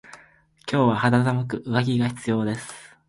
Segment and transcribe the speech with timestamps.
[0.67, 2.73] 今日は肌寒く上着が必要です。